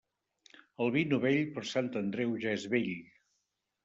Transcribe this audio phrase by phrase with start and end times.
[0.85, 2.89] El vi novell, per Sant Andreu ja és vell.